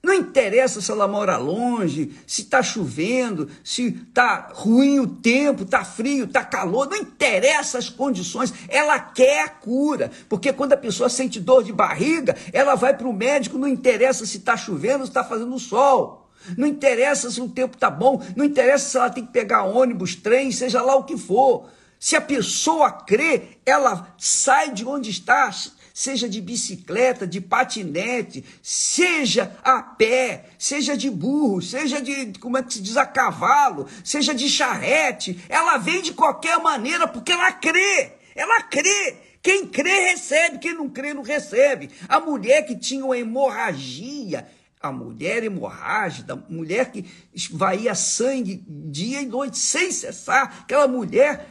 não 0.00 0.14
interessa 0.14 0.80
se 0.80 0.88
ela 0.88 1.08
mora 1.08 1.36
longe, 1.36 2.12
se 2.24 2.42
está 2.42 2.62
chovendo, 2.62 3.50
se 3.64 3.88
está 3.88 4.52
ruim 4.54 5.00
o 5.00 5.08
tempo, 5.08 5.64
está 5.64 5.84
frio, 5.84 6.26
está 6.26 6.44
calor, 6.44 6.88
não 6.88 6.96
interessa 6.96 7.76
as 7.76 7.90
condições, 7.90 8.54
ela 8.68 9.00
quer 9.00 9.42
a 9.42 9.48
cura. 9.48 10.12
Porque 10.28 10.52
quando 10.52 10.74
a 10.74 10.76
pessoa 10.76 11.08
sente 11.08 11.40
dor 11.40 11.64
de 11.64 11.72
barriga, 11.72 12.36
ela 12.52 12.76
vai 12.76 12.96
para 12.96 13.08
o 13.08 13.12
médico, 13.12 13.58
não 13.58 13.66
interessa 13.66 14.24
se 14.24 14.36
está 14.36 14.56
chovendo, 14.56 15.02
se 15.02 15.10
está 15.10 15.24
fazendo 15.24 15.58
sol. 15.58 16.25
Não 16.56 16.66
interessa 16.66 17.30
se 17.30 17.40
o 17.40 17.48
tempo 17.48 17.74
está 17.74 17.90
bom, 17.90 18.22
não 18.36 18.44
interessa 18.44 18.88
se 18.88 18.96
ela 18.96 19.10
tem 19.10 19.24
que 19.24 19.32
pegar 19.32 19.64
ônibus, 19.64 20.14
trem, 20.14 20.52
seja 20.52 20.82
lá 20.82 20.94
o 20.94 21.04
que 21.04 21.16
for. 21.16 21.68
Se 21.98 22.14
a 22.14 22.20
pessoa 22.20 22.90
crê, 22.92 23.58
ela 23.64 24.14
sai 24.18 24.70
de 24.72 24.84
onde 24.84 25.10
está, 25.10 25.50
seja 25.94 26.28
de 26.28 26.42
bicicleta, 26.42 27.26
de 27.26 27.40
patinete, 27.40 28.44
seja 28.62 29.56
a 29.64 29.82
pé, 29.82 30.44
seja 30.58 30.94
de 30.94 31.08
burro, 31.08 31.62
seja 31.62 32.00
de, 32.02 32.38
como 32.38 32.58
é 32.58 32.62
que 32.62 32.74
se 32.74 32.82
diz, 32.82 32.98
a 32.98 33.06
cavalo, 33.06 33.88
seja 34.04 34.34
de 34.34 34.48
charrete, 34.48 35.42
ela 35.48 35.78
vem 35.78 36.02
de 36.02 36.12
qualquer 36.12 36.58
maneira 36.58 37.08
porque 37.08 37.32
ela 37.32 37.50
crê, 37.50 38.12
ela 38.34 38.62
crê. 38.62 39.16
Quem 39.42 39.64
crê 39.64 40.10
recebe, 40.10 40.58
quem 40.58 40.74
não 40.74 40.88
crê 40.88 41.14
não 41.14 41.22
recebe. 41.22 41.88
A 42.08 42.18
mulher 42.18 42.66
que 42.66 42.76
tinha 42.76 43.04
uma 43.04 43.16
hemorragia, 43.16 44.46
a 44.86 44.92
mulher 44.92 45.44
hemorrágica, 45.44 46.36
mulher 46.48 46.90
que 46.90 47.04
esvaía 47.34 47.94
sangue 47.94 48.64
dia 48.68 49.22
e 49.22 49.26
noite 49.26 49.58
sem 49.58 49.90
cessar, 49.90 50.60
aquela 50.62 50.88
mulher 50.88 51.48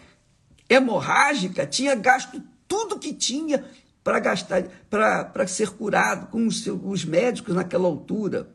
hemorrágica 0.69 1.65
tinha 1.65 1.95
gasto 1.95 2.41
tudo 2.67 2.99
que 2.99 3.13
tinha 3.13 3.63
para 4.03 4.19
gastar, 4.19 4.63
para 4.89 5.47
ser 5.47 5.71
curado 5.71 6.27
com 6.27 6.45
os, 6.45 6.65
os 6.67 7.05
médicos 7.05 7.55
naquela 7.55 7.87
altura. 7.87 8.49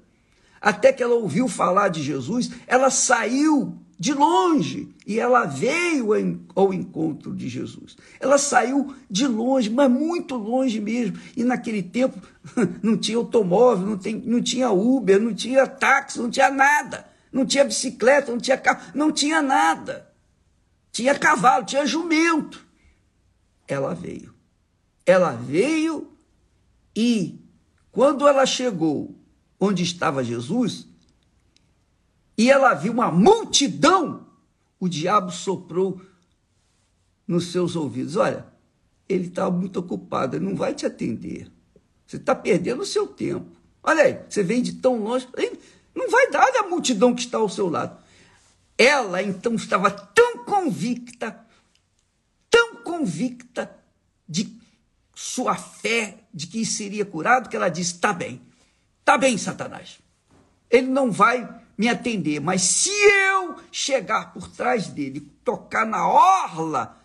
Até 0.60 0.92
que 0.92 1.02
ela 1.02 1.14
ouviu 1.14 1.48
falar 1.48 1.88
de 1.88 2.02
Jesus, 2.02 2.50
ela 2.66 2.90
saiu 2.90 3.76
de 4.00 4.14
longe 4.14 4.88
e 5.06 5.20
ela 5.20 5.44
veio 5.44 6.08
ao 6.54 6.72
encontro 6.72 7.36
de 7.36 7.50
Jesus. 7.50 7.98
Ela 8.18 8.38
saiu 8.38 8.94
de 9.10 9.26
longe, 9.26 9.68
mas 9.68 9.90
muito 9.90 10.36
longe 10.36 10.80
mesmo. 10.80 11.18
E 11.36 11.44
naquele 11.44 11.82
tempo 11.82 12.18
não 12.82 12.96
tinha 12.96 13.18
automóvel, 13.18 13.86
não, 13.86 13.98
tem, 13.98 14.16
não 14.16 14.40
tinha 14.40 14.70
Uber, 14.70 15.20
não 15.20 15.34
tinha 15.34 15.66
táxi, 15.66 16.18
não 16.18 16.30
tinha 16.30 16.50
nada. 16.50 17.06
Não 17.30 17.44
tinha 17.44 17.62
bicicleta, 17.62 18.32
não 18.32 18.38
tinha 18.38 18.56
carro, 18.56 18.90
não 18.94 19.12
tinha 19.12 19.42
nada. 19.42 20.10
Tinha 20.90 21.14
cavalo, 21.14 21.66
tinha 21.66 21.84
jumento. 21.84 22.66
Ela 23.68 23.94
veio. 23.94 24.34
Ela 25.04 25.32
veio 25.32 26.10
e, 26.96 27.38
quando 27.92 28.26
ela 28.26 28.46
chegou 28.46 29.14
onde 29.60 29.82
estava 29.82 30.24
Jesus, 30.24 30.88
e 32.36 32.50
ela 32.50 32.74
viu 32.74 32.92
uma 32.92 33.10
multidão, 33.10 34.26
o 34.78 34.88
diabo 34.88 35.30
soprou 35.30 36.00
nos 37.26 37.52
seus 37.52 37.76
ouvidos: 37.76 38.16
Olha, 38.16 38.46
ele 39.08 39.28
está 39.28 39.50
muito 39.50 39.78
ocupado, 39.78 40.36
ele 40.36 40.44
não 40.44 40.56
vai 40.56 40.74
te 40.74 40.86
atender. 40.86 41.50
Você 42.06 42.16
está 42.16 42.34
perdendo 42.34 42.82
o 42.82 42.86
seu 42.86 43.06
tempo. 43.06 43.46
Olha 43.82 44.02
aí, 44.02 44.20
você 44.28 44.42
vem 44.42 44.62
de 44.62 44.74
tão 44.74 45.02
longe, 45.02 45.28
não 45.94 46.10
vai 46.10 46.30
dar 46.30 46.44
a 46.56 46.68
multidão 46.68 47.14
que 47.14 47.22
está 47.22 47.38
ao 47.38 47.48
seu 47.48 47.68
lado. 47.68 47.98
Ela 48.76 49.22
então 49.22 49.54
estava 49.54 49.90
tão 49.90 50.44
convicta, 50.44 51.38
tão 52.48 52.76
convicta 52.76 53.70
de 54.28 54.58
sua 55.14 55.54
fé 55.54 56.18
de 56.32 56.46
que 56.46 56.64
seria 56.64 57.04
curado, 57.04 57.48
que 57.48 57.56
ela 57.56 57.68
disse: 57.68 57.94
Está 57.94 58.12
bem, 58.12 58.40
está 59.00 59.18
bem, 59.18 59.36
Satanás. 59.36 59.98
Ele 60.70 60.86
não 60.86 61.10
vai 61.10 61.48
me 61.80 61.88
atender, 61.88 62.40
mas 62.42 62.60
se 62.60 62.90
eu 62.90 63.56
chegar 63.72 64.34
por 64.34 64.46
trás 64.48 64.88
dele, 64.88 65.26
tocar 65.42 65.86
na 65.86 66.06
orla 66.06 67.00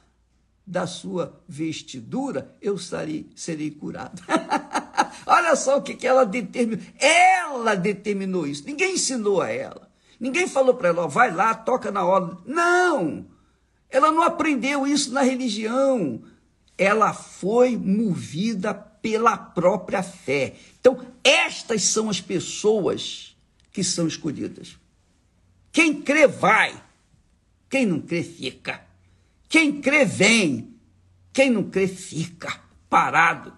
da 0.68 0.86
sua 0.86 1.42
vestidura, 1.48 2.54
eu 2.62 2.78
serei, 2.78 3.26
serei 3.34 3.72
curado. 3.72 4.22
Olha 5.26 5.56
só 5.56 5.78
o 5.78 5.82
que, 5.82 5.94
que 5.94 6.06
ela 6.06 6.26
determinou. 6.26 6.84
Ela 7.00 7.74
determinou 7.74 8.46
isso. 8.46 8.66
Ninguém 8.66 8.96
ensinou 8.96 9.42
a 9.42 9.50
ela. 9.50 9.90
Ninguém 10.20 10.46
falou 10.46 10.74
para 10.74 10.90
ela, 10.90 11.08
vai 11.08 11.32
lá, 11.32 11.54
toca 11.54 11.90
na 11.90 12.04
orla. 12.04 12.38
Não! 12.46 13.26
Ela 13.90 14.12
não 14.12 14.24
aprendeu 14.24 14.86
isso 14.86 15.14
na 15.14 15.22
religião. 15.22 16.22
Ela 16.78 17.14
foi 17.14 17.78
movida 17.78 18.74
pela 18.74 19.38
própria 19.38 20.04
fé. 20.04 20.56
Então, 20.82 21.00
estas 21.24 21.84
são 21.84 22.10
as 22.10 22.20
pessoas 22.20 23.35
que 23.76 23.84
são 23.84 24.08
escolhidas. 24.08 24.78
Quem 25.70 26.02
crê, 26.02 26.26
vai. 26.28 26.82
Quem 27.70 27.86
não 27.86 28.00
crê, 28.00 28.24
fica. 28.24 28.82
Quem 29.50 29.82
crê, 29.82 30.06
vem. 30.06 30.78
Quem 31.34 31.50
não 31.50 31.70
crê, 31.70 31.86
fica 31.86 32.58
parado 32.90 33.52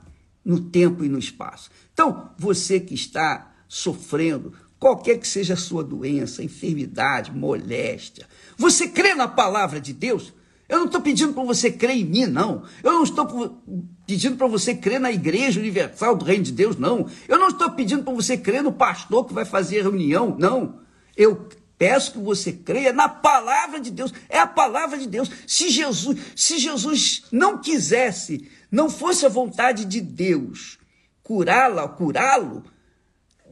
no 0.43 0.59
tempo 0.59 1.05
e 1.05 1.07
no 1.07 1.19
espaço. 1.19 1.69
Então, 1.93 2.31
você 2.36 2.79
que 2.79 2.95
está 2.95 3.55
sofrendo, 3.67 4.53
qualquer 4.79 5.19
que 5.19 5.27
seja 5.27 5.53
a 5.53 5.57
sua 5.57 5.83
doença, 5.83 6.43
enfermidade, 6.43 7.31
moléstia, 7.31 8.27
você 8.57 8.88
crê 8.88 9.13
na 9.13 9.27
palavra 9.27 9.79
de 9.79 9.93
Deus? 9.93 10.33
Eu 10.69 10.79
não 10.79 10.86
estou 10.86 11.00
pedindo 11.01 11.33
para 11.33 11.43
você 11.43 11.71
crer 11.71 11.95
em 11.95 12.03
mim, 12.03 12.25
não. 12.25 12.63
Eu 12.83 12.91
não 12.91 13.03
estou 13.03 13.62
pedindo 14.05 14.36
para 14.36 14.47
você 14.47 14.75
crer 14.75 15.00
na 15.00 15.12
Igreja 15.12 15.59
Universal 15.59 16.15
do 16.15 16.25
Reino 16.25 16.43
de 16.43 16.51
Deus, 16.51 16.75
não. 16.75 17.09
Eu 17.27 17.38
não 17.38 17.47
estou 17.47 17.71
pedindo 17.71 18.03
para 18.03 18.13
você 18.13 18.38
crer 18.38 18.62
no 18.62 18.74
pastor 18.74 19.25
que 19.25 19.33
vai 19.33 19.45
fazer 19.45 19.81
reunião, 19.81 20.36
não. 20.38 20.79
Eu 21.15 21.47
peço 21.77 22.13
que 22.13 22.19
você 22.19 22.51
creia 22.51 22.91
na 22.91 23.07
palavra 23.07 23.79
de 23.79 23.91
Deus. 23.91 24.13
É 24.27 24.39
a 24.39 24.47
palavra 24.47 24.97
de 24.97 25.07
Deus. 25.07 25.31
Se 25.45 25.69
Jesus, 25.69 26.19
se 26.36 26.57
Jesus 26.57 27.24
não 27.31 27.59
quisesse, 27.59 28.50
não 28.69 28.89
fosse 28.89 29.25
a 29.25 29.29
vontade 29.29 29.86
de 29.86 30.01
Deus 30.01 30.77
curá-la, 31.24 31.88
curá-lo, 31.88 32.63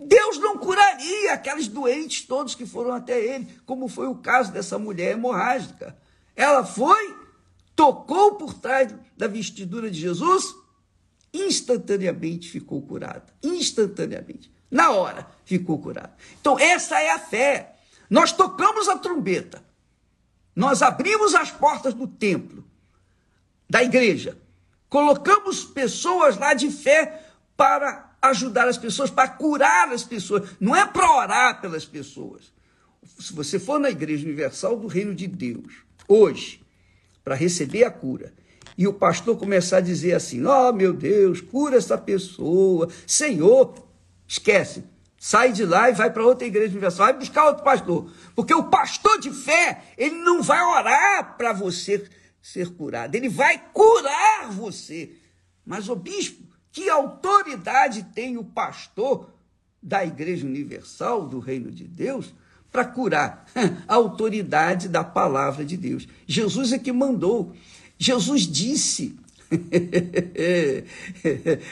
Deus 0.08 0.38
não 0.38 0.58
curaria 0.58 1.34
aqueles 1.34 1.68
doentes 1.68 2.26
todos 2.26 2.56
que 2.56 2.66
foram 2.66 2.94
até 2.94 3.20
ele, 3.20 3.48
como 3.66 3.88
foi 3.88 4.08
o 4.08 4.16
caso 4.16 4.52
dessa 4.52 4.78
mulher 4.78 5.12
hemorrágica. 5.14 5.96
Ela 6.36 6.66
foi, 6.66 7.16
tocou 7.76 8.36
por 8.36 8.54
trás 8.54 8.94
da 9.16 9.28
vestidura 9.28 9.90
de 9.90 10.00
Jesus, 10.00 10.56
instantaneamente 11.34 12.50
ficou 12.50 12.82
curada. 12.82 13.26
Instantaneamente. 13.44 14.52
Na 14.70 14.92
hora 14.92 15.28
ficou 15.46 15.80
curada. 15.80 16.14
Então, 16.40 16.60
essa 16.60 17.00
é 17.00 17.12
a 17.12 17.20
fé. 17.20 17.76
Nós 18.10 18.32
tocamos 18.32 18.90
a 18.90 18.98
trombeta. 18.98 19.64
Nós 20.56 20.82
abrimos 20.82 21.36
as 21.36 21.52
portas 21.52 21.94
do 21.94 22.08
templo, 22.08 22.64
da 23.70 23.84
igreja. 23.84 24.38
Colocamos 24.88 25.66
pessoas 25.66 26.38
lá 26.38 26.54
de 26.54 26.70
fé 26.72 27.26
para 27.58 28.16
ajudar 28.22 28.68
as 28.68 28.78
pessoas, 28.78 29.10
para 29.10 29.28
curar 29.28 29.92
as 29.92 30.04
pessoas. 30.04 30.50
Não 30.60 30.76
é 30.76 30.86
para 30.86 31.12
orar 31.12 31.62
pelas 31.62 31.86
pessoas. 31.86 32.54
Se 33.20 33.34
você 33.34 33.60
for 33.60 33.80
na 33.80 33.90
Igreja 33.90 34.26
Universal 34.26 34.78
do 34.78 34.88
Reino 34.88 35.14
de 35.14 35.28
Deus, 35.28 35.74
hoje, 36.08 36.62
para 37.24 37.36
receber 37.36 37.84
a 37.84 37.92
cura, 37.92 38.34
e 38.78 38.88
o 38.88 38.94
pastor 38.94 39.38
começar 39.38 39.78
a 39.78 39.82
dizer 39.82 40.14
assim: 40.14 40.46
Oh, 40.46 40.74
meu 40.74 40.94
Deus, 40.94 41.42
cura 41.42 41.78
essa 41.78 41.98
pessoa, 41.98 42.90
Senhor, 43.08 43.74
esquece. 44.28 44.84
Sai 45.18 45.52
de 45.54 45.66
lá 45.66 45.90
e 45.90 45.94
vai 45.94 46.12
para 46.12 46.26
outra 46.26 46.46
igreja 46.46 46.72
universal, 46.72 47.08
vai 47.08 47.18
buscar 47.18 47.48
outro 47.48 47.64
pastor. 47.64 48.12
Porque 48.36 48.54
o 48.54 48.66
pastor 48.66 49.20
de 49.20 49.32
fé, 49.32 49.84
ele 49.98 50.16
não 50.16 50.42
vai 50.42 50.62
orar 50.62 51.36
para 51.38 51.52
você 51.54 52.06
ser 52.42 52.70
curado, 52.70 53.16
ele 53.16 53.30
vai 53.30 53.60
curar 53.74 54.52
você. 54.52 55.16
Mas, 55.66 55.90
o 55.90 55.96
bispo, 55.96 56.44
que 56.72 56.90
autoridade 56.90 58.04
tem 58.14 58.38
o 58.38 58.44
pastor 58.44 59.34
da 59.82 60.06
Igreja 60.06 60.46
Universal 60.46 61.28
do 61.28 61.40
Reino 61.40 61.72
de 61.72 61.86
Deus 61.86 62.34
para 62.76 62.84
curar 62.84 63.46
a 63.88 63.96
autoridade 63.96 64.90
da 64.90 65.02
palavra 65.02 65.64
de 65.64 65.78
Deus. 65.78 66.06
Jesus 66.28 66.74
é 66.74 66.78
que 66.78 66.92
mandou. 66.92 67.56
Jesus 67.98 68.42
disse. 68.42 69.18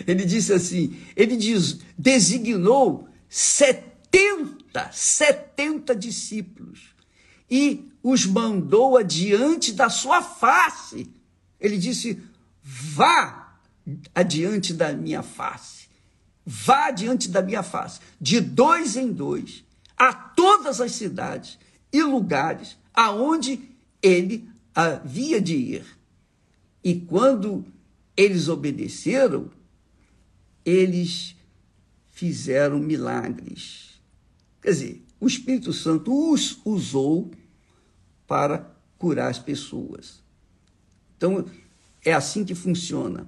ele 0.08 0.24
disse 0.24 0.54
assim: 0.54 0.98
ele 1.14 1.36
diz, 1.36 1.80
designou 1.98 3.10
70, 3.28 4.90
70 4.94 5.94
discípulos 5.94 6.94
e 7.52 7.92
os 8.02 8.26
mandou 8.26 8.98
adiante 8.98 9.74
da 9.74 9.90
sua 9.90 10.22
face. 10.22 11.10
Ele 11.60 11.78
disse: 11.78 12.18
vá 12.64 13.58
adiante 14.16 14.74
da 14.74 14.94
minha 14.94 15.22
face. 15.22 15.84
Vá 16.46 16.88
adiante 16.88 17.28
da 17.28 17.42
minha 17.42 17.64
face, 17.64 18.00
de 18.20 18.40
dois 18.40 18.96
em 18.98 19.12
dois, 19.12 19.64
a 20.04 20.12
todas 20.12 20.82
as 20.82 20.92
cidades 20.92 21.58
e 21.92 22.04
lugares 22.04 22.78
aonde 22.94 23.70
ele 24.02 24.50
havia 24.76 25.40
de 25.40 25.56
ir. 25.56 25.86
E 26.84 27.00
quando 27.00 27.66
eles 28.18 28.50
obedeceram, 28.50 29.50
eles 30.66 31.38
fizeram 32.10 32.80
milagres. 32.80 34.02
Quer 34.62 34.72
dizer, 34.72 35.06
o 35.22 35.26
Espírito 35.26 35.72
Santo 35.72 36.34
os 36.34 36.60
usou 36.66 37.32
para 38.28 38.76
curar 38.98 39.30
as 39.30 39.40
pessoas. 39.40 40.22
Então, 41.16 41.46
é 42.04 42.12
assim 42.12 42.44
que 42.44 42.54
funciona. 42.54 43.26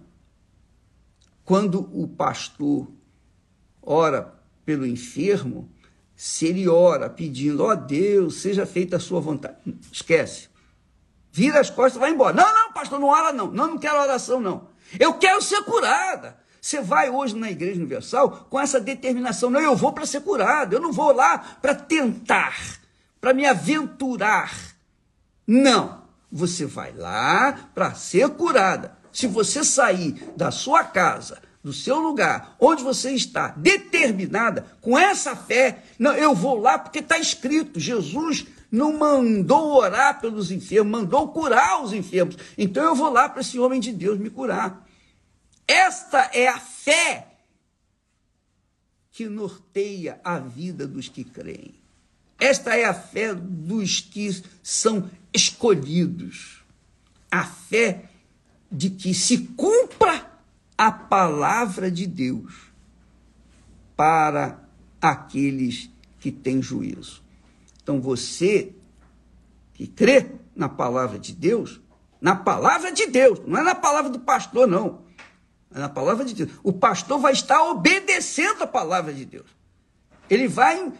Quando 1.45 1.89
o 1.97 2.05
pastor 2.05 2.91
ora 3.81 4.37
pelo 4.65 4.85
enfermo, 4.85 5.69
se 6.15 6.45
ele 6.45 6.67
ora 6.67 7.09
pedindo, 7.09 7.63
ó 7.63 7.71
oh, 7.71 7.75
Deus, 7.75 8.41
seja 8.41 8.65
feita 8.65 8.97
a 8.97 8.99
sua 8.99 9.19
vontade, 9.19 9.57
esquece. 9.91 10.49
Vira 11.31 11.59
as 11.59 11.69
costas 11.69 11.97
e 11.97 11.99
vai 11.99 12.11
embora. 12.11 12.33
Não, 12.33 12.53
não, 12.53 12.71
pastor, 12.71 12.97
não 12.97 13.09
ora 13.09 13.33
não. 13.33 13.51
Não, 13.51 13.67
não 13.67 13.77
quero 13.77 13.99
oração, 13.99 14.39
não. 14.39 14.69
Eu 14.97 15.15
quero 15.15 15.41
ser 15.41 15.61
curada. 15.63 16.37
Você 16.61 16.81
vai 16.81 17.09
hoje 17.09 17.35
na 17.35 17.51
Igreja 17.51 17.77
Universal 17.77 18.47
com 18.49 18.57
essa 18.57 18.79
determinação. 18.79 19.49
Não, 19.49 19.59
eu 19.59 19.75
vou 19.75 19.91
para 19.91 20.05
ser 20.05 20.21
curado. 20.21 20.73
Eu 20.73 20.79
não 20.79 20.93
vou 20.93 21.11
lá 21.11 21.37
para 21.61 21.75
tentar, 21.75 22.57
para 23.19 23.33
me 23.33 23.45
aventurar. 23.45 24.51
Não. 25.45 26.05
Você 26.31 26.65
vai 26.65 26.93
lá 26.93 27.69
para 27.75 27.93
ser 27.93 28.29
curada. 28.29 28.97
Se 29.11 29.27
você 29.27 29.63
sair 29.63 30.13
da 30.35 30.51
sua 30.51 30.83
casa 30.85 31.41
do 31.65 31.73
seu 31.73 31.99
lugar, 31.99 32.55
onde 32.59 32.83
você 32.83 33.09
está, 33.13 33.47
determinada, 33.47 34.67
com 34.79 34.95
essa 34.95 35.35
fé, 35.35 35.83
não, 35.97 36.13
eu 36.13 36.35
vou 36.35 36.59
lá 36.59 36.77
porque 36.77 36.99
está 36.99 37.17
escrito, 37.17 37.79
Jesus 37.79 38.45
não 38.71 38.95
mandou 38.95 39.73
orar 39.73 40.21
pelos 40.21 40.51
enfermos, 40.51 40.91
mandou 40.91 41.29
curar 41.29 41.81
os 41.83 41.91
enfermos. 41.91 42.37
Então 42.55 42.83
eu 42.83 42.93
vou 42.93 43.11
lá 43.11 43.27
para 43.27 43.41
esse 43.41 43.57
homem 43.57 43.79
de 43.79 43.91
Deus 43.91 44.19
me 44.19 44.29
curar. 44.29 44.87
Esta 45.67 46.29
é 46.35 46.47
a 46.47 46.59
fé 46.59 47.29
que 49.09 49.27
norteia 49.27 50.21
a 50.23 50.37
vida 50.37 50.85
dos 50.85 51.09
que 51.09 51.23
creem. 51.23 51.73
Esta 52.39 52.75
é 52.75 52.85
a 52.85 52.93
fé 52.93 53.33
dos 53.33 54.01
que 54.01 54.39
são 54.61 55.09
escolhidos. 55.33 56.63
A 57.31 57.43
fé 57.43 58.11
de 58.71 58.91
que 58.91 59.15
se 59.15 59.47
cumpra 59.55 60.24
a 60.85 60.91
palavra 60.91 61.89
de 61.89 62.05
Deus 62.05 62.53
para 63.97 64.59
aqueles 65.01 65.89
que 66.19 66.31
têm 66.31 66.61
juízo. 66.61 67.23
Então 67.81 67.99
você 67.99 68.71
que 69.73 69.87
crê 69.87 70.29
na 70.55 70.69
palavra 70.69 71.17
de 71.17 71.33
Deus, 71.33 71.81
na 72.21 72.35
palavra 72.35 72.91
de 72.91 73.07
Deus, 73.07 73.41
não 73.47 73.57
é 73.57 73.63
na 73.63 73.73
palavra 73.73 74.11
do 74.11 74.19
pastor, 74.19 74.67
não. 74.67 75.01
É 75.73 75.79
na 75.79 75.89
palavra 75.89 76.23
de 76.23 76.35
Deus. 76.35 76.51
O 76.61 76.71
pastor 76.71 77.19
vai 77.19 77.33
estar 77.33 77.63
obedecendo 77.63 78.61
a 78.61 78.67
palavra 78.67 79.11
de 79.11 79.25
Deus. 79.25 79.49
Ele 80.29 80.47
vai 80.47 80.93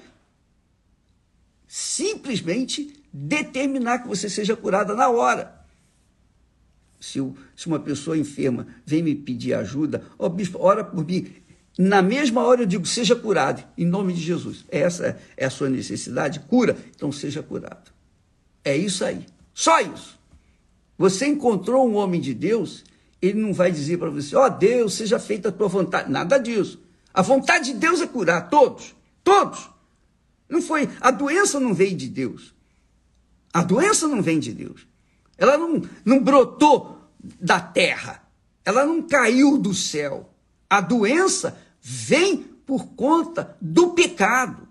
simplesmente 1.68 3.04
determinar 3.14 4.00
que 4.00 4.08
você 4.08 4.32
seja 4.32 4.56
curada 4.56 4.96
na 4.96 5.10
hora. 5.10 5.55
Se, 7.00 7.20
se 7.56 7.68
uma 7.68 7.80
pessoa 7.80 8.18
enferma 8.18 8.68
vem 8.86 9.04
me 9.04 9.16
pedir 9.16 9.54
ajuda, 9.54 10.04
ó 10.18 10.26
oh, 10.26 10.30
bispo, 10.30 10.60
ora 10.60 10.84
por 10.84 11.06
mim. 11.06 11.28
Na 11.78 12.02
mesma 12.02 12.44
hora 12.44 12.62
eu 12.62 12.66
digo, 12.66 12.86
seja 12.86 13.16
curado, 13.16 13.64
em 13.78 13.86
nome 13.86 14.14
de 14.14 14.22
Jesus. 14.22 14.66
Essa 14.70 15.20
é 15.36 15.46
a 15.46 15.50
sua 15.50 15.70
necessidade, 15.70 16.40
cura, 16.42 16.78
então 16.96 17.12
seja 17.12 17.44
curado. 17.44 17.92
É 18.64 18.76
isso 18.76 19.04
aí. 19.04 19.26
Só 19.54 19.82
isso. 19.82 20.18
Você 20.98 21.28
encontrou 21.28 21.88
um 21.88 21.96
homem 21.96 22.22
de 22.22 22.34
Deus, 22.34 22.84
ele 23.22 23.40
não 23.40 23.54
vai 23.54 23.72
dizer 23.72 23.98
para 23.98 24.10
você, 24.10 24.36
ó 24.36 24.46
oh, 24.46 24.50
Deus, 24.50 24.94
seja 24.94 25.20
feita 25.20 25.50
a 25.50 25.52
tua 25.52 25.68
vontade. 25.68 26.10
Nada 26.10 26.38
disso. 26.38 26.80
A 27.14 27.22
vontade 27.22 27.74
de 27.74 27.80
Deus 27.80 28.02
é 28.02 28.08
curar 28.08 28.50
todos. 28.50 28.96
Todos. 29.24 29.70
Não 30.50 30.62
foi. 30.62 30.90
A 31.02 31.12
doença 31.12 31.60
não 31.60 31.74
veio 31.74 31.96
de 31.96 32.08
Deus. 32.08 32.54
A 33.54 33.64
doença 33.64 34.08
não 34.08 34.22
vem 34.22 34.40
de 34.40 34.54
Deus. 34.54 34.86
Ela 35.38 35.58
não, 35.58 35.82
não 36.04 36.24
brotou 36.24 37.00
da 37.40 37.60
terra. 37.60 38.24
Ela 38.64 38.86
não 38.86 39.02
caiu 39.02 39.58
do 39.58 39.74
céu. 39.74 40.30
A 40.70 40.82
doença 40.82 41.58
vem 41.82 42.38
por 42.38 42.88
conta 42.96 43.56
do 43.62 43.92
pecado. 43.92 44.68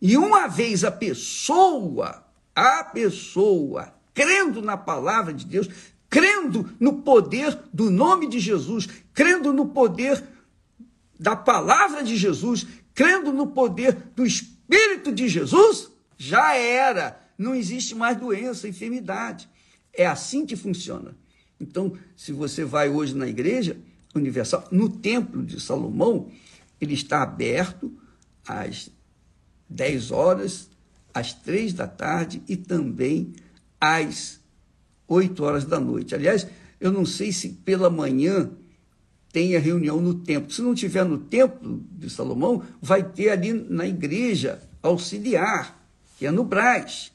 E 0.00 0.16
uma 0.16 0.46
vez 0.48 0.84
a 0.84 0.90
pessoa, 0.90 2.24
a 2.54 2.84
pessoa, 2.84 3.94
crendo 4.12 4.60
na 4.60 4.76
palavra 4.76 5.32
de 5.32 5.46
Deus, 5.46 5.68
crendo 6.10 6.70
no 6.78 7.02
poder 7.02 7.58
do 7.72 7.90
nome 7.90 8.28
de 8.28 8.38
Jesus, 8.38 8.88
crendo 9.12 9.52
no 9.52 9.66
poder 9.66 10.22
da 11.18 11.34
palavra 11.34 12.02
de 12.02 12.16
Jesus, 12.16 12.66
crendo 12.94 13.32
no 13.32 13.46
poder 13.46 13.96
do 14.14 14.26
Espírito 14.26 15.12
de 15.12 15.28
Jesus, 15.28 15.90
já 16.18 16.54
era. 16.54 17.20
Não 17.38 17.54
existe 17.54 17.94
mais 17.94 18.16
doença, 18.16 18.68
enfermidade. 18.68 19.48
É 19.96 20.06
assim 20.06 20.44
que 20.44 20.56
funciona. 20.56 21.16
Então, 21.60 21.96
se 22.16 22.32
você 22.32 22.64
vai 22.64 22.88
hoje 22.88 23.14
na 23.14 23.28
igreja 23.28 23.76
universal, 24.14 24.66
no 24.70 24.88
templo 24.88 25.44
de 25.44 25.60
Salomão, 25.60 26.28
ele 26.80 26.94
está 26.94 27.22
aberto 27.22 27.92
às 28.46 28.90
10 29.68 30.10
horas, 30.10 30.68
às 31.12 31.32
3 31.32 31.72
da 31.72 31.86
tarde 31.86 32.42
e 32.48 32.56
também 32.56 33.32
às 33.80 34.40
8 35.06 35.42
horas 35.42 35.64
da 35.64 35.78
noite. 35.78 36.14
Aliás, 36.14 36.46
eu 36.80 36.92
não 36.92 37.06
sei 37.06 37.32
se 37.32 37.50
pela 37.50 37.88
manhã 37.88 38.50
tenha 39.32 39.58
reunião 39.58 40.00
no 40.00 40.14
templo. 40.14 40.52
Se 40.52 40.62
não 40.62 40.74
tiver 40.74 41.04
no 41.04 41.18
templo 41.18 41.82
de 41.92 42.10
Salomão, 42.10 42.62
vai 42.80 43.02
ter 43.02 43.30
ali 43.30 43.52
na 43.52 43.86
igreja 43.86 44.60
auxiliar, 44.82 45.82
que 46.18 46.26
é 46.26 46.30
no 46.30 46.44
Brás. 46.44 47.13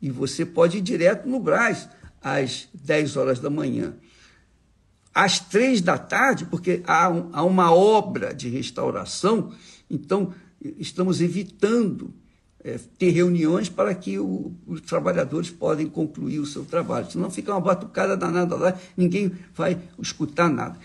E 0.00 0.10
você 0.10 0.44
pode 0.44 0.78
ir 0.78 0.80
direto 0.80 1.28
no 1.28 1.40
Brás 1.40 1.88
às 2.22 2.68
10 2.74 3.16
horas 3.16 3.38
da 3.38 3.50
manhã. 3.50 3.94
Às 5.14 5.40
três 5.40 5.80
da 5.80 5.98
tarde, 5.98 6.44
porque 6.44 6.82
há, 6.86 7.08
um, 7.08 7.30
há 7.32 7.42
uma 7.42 7.72
obra 7.72 8.32
de 8.32 8.48
restauração, 8.48 9.52
então 9.90 10.32
estamos 10.78 11.20
evitando 11.20 12.14
é, 12.62 12.78
ter 12.98 13.10
reuniões 13.10 13.68
para 13.68 13.94
que 13.94 14.18
o, 14.18 14.52
os 14.66 14.80
trabalhadores 14.82 15.50
podem 15.50 15.86
concluir 15.86 16.38
o 16.38 16.46
seu 16.46 16.64
trabalho. 16.64 17.10
Senão 17.10 17.30
fica 17.30 17.52
uma 17.52 17.60
batucada 17.60 18.16
danada 18.16 18.54
lá, 18.54 18.78
ninguém 18.96 19.32
vai 19.54 19.78
escutar 20.00 20.48
nada 20.48 20.78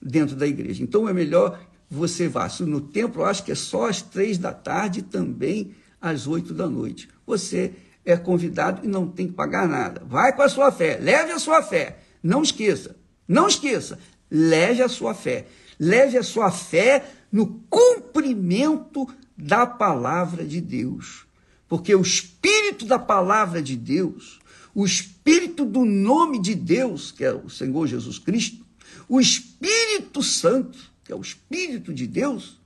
dentro 0.00 0.36
da 0.36 0.46
igreja. 0.46 0.82
Então 0.82 1.08
é 1.08 1.12
melhor 1.12 1.60
você 1.90 2.28
vá. 2.28 2.48
No 2.60 2.80
templo, 2.80 3.24
acho 3.24 3.44
que 3.44 3.52
é 3.52 3.54
só 3.54 3.88
às 3.88 4.02
três 4.02 4.38
da 4.38 4.52
tarde 4.52 5.00
e 5.00 5.02
também 5.02 5.72
às 6.00 6.26
oito 6.26 6.54
da 6.54 6.68
noite. 6.68 7.08
Você 7.26 7.72
é 8.10 8.16
convidado 8.16 8.84
e 8.84 8.88
não 8.88 9.06
tem 9.06 9.26
que 9.26 9.32
pagar 9.32 9.68
nada. 9.68 10.02
Vai 10.06 10.34
com 10.34 10.42
a 10.42 10.48
sua 10.48 10.70
fé, 10.70 10.98
leve 11.00 11.32
a 11.32 11.38
sua 11.38 11.62
fé. 11.62 11.98
Não 12.22 12.42
esqueça, 12.42 12.96
não 13.26 13.48
esqueça, 13.48 13.98
leve 14.30 14.82
a 14.82 14.88
sua 14.88 15.14
fé. 15.14 15.46
Leve 15.78 16.18
a 16.18 16.22
sua 16.22 16.50
fé 16.50 17.04
no 17.32 17.62
cumprimento 17.70 19.08
da 19.34 19.66
palavra 19.66 20.44
de 20.44 20.60
Deus. 20.60 21.26
Porque 21.66 21.94
o 21.94 22.02
espírito 22.02 22.84
da 22.84 22.98
palavra 22.98 23.62
de 23.62 23.76
Deus, 23.76 24.40
o 24.74 24.84
espírito 24.84 25.64
do 25.64 25.84
nome 25.84 26.38
de 26.38 26.54
Deus, 26.54 27.10
que 27.12 27.24
é 27.24 27.32
o 27.32 27.48
Senhor 27.48 27.86
Jesus 27.86 28.18
Cristo, 28.18 28.66
o 29.08 29.20
Espírito 29.20 30.22
Santo, 30.22 30.78
que 31.02 31.10
é 31.10 31.16
o 31.16 31.20
Espírito 31.20 31.92
de 31.92 32.06
Deus, 32.06 32.60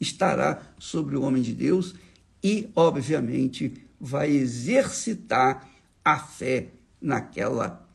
estará 0.00 0.62
sobre 0.78 1.16
o 1.16 1.22
homem 1.22 1.42
de 1.42 1.52
Deus 1.52 1.94
e, 2.42 2.70
obviamente, 2.74 3.72
vai 4.00 4.30
exercitar 4.30 5.68
a 6.04 6.18
fé 6.18 6.68
naquela 7.00 7.86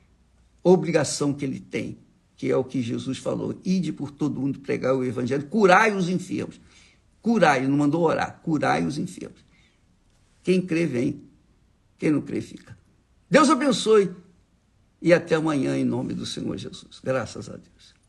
obrigação 0.63 1.33
que 1.33 1.45
ele 1.45 1.59
tem, 1.59 1.97
que 2.35 2.49
é 2.49 2.55
o 2.55 2.63
que 2.63 2.81
Jesus 2.81 3.17
falou: 3.17 3.59
ide 3.63 3.91
por 3.91 4.11
todo 4.11 4.39
mundo 4.39 4.59
pregar 4.59 4.95
o 4.95 5.03
evangelho, 5.03 5.47
curai 5.47 5.95
os 5.95 6.09
enfermos. 6.09 6.59
Curai, 7.21 7.67
não 7.67 7.77
mandou 7.77 8.01
orar, 8.01 8.39
curai 8.41 8.83
os 8.83 8.97
enfermos. 8.97 9.45
Quem 10.41 10.59
crê, 10.59 10.87
vem. 10.87 11.21
Quem 11.99 12.09
não 12.09 12.21
crê, 12.21 12.41
fica. 12.41 12.75
Deus 13.29 13.49
abençoe 13.49 14.09
e 15.01 15.13
até 15.13 15.35
amanhã, 15.35 15.77
em 15.77 15.85
nome 15.85 16.13
do 16.13 16.25
Senhor 16.25 16.57
Jesus. 16.57 16.99
Graças 17.03 17.47
a 17.47 17.53
Deus. 17.53 18.00